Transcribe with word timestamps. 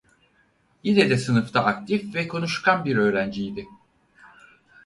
Yine 0.83 1.09
de 1.09 1.17
sınıfta 1.17 1.65
aktif 1.65 2.15
ve 2.15 2.27
konuşkan 2.27 2.85
bir 2.85 2.95
öğrenciydi. 2.97 3.65